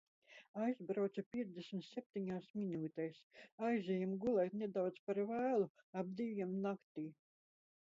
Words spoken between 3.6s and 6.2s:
Aizejam gulēt nedaudz par vēlu- ap